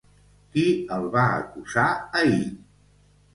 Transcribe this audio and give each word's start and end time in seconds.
Qui 0.53 0.63
el 0.95 1.05
va 1.17 1.25
acusar 1.43 1.85
ahir? 2.23 2.41